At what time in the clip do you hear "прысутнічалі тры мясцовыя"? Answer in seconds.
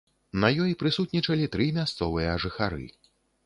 0.83-2.35